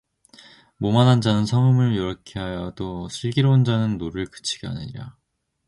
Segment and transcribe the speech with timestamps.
[0.77, 5.15] 모만한 자는 성읍을 요란케 하여도 슬기로운 자는 노를 그치게 하느니라